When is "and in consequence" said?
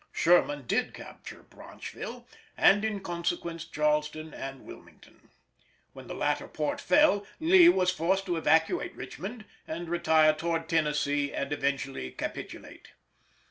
2.57-3.63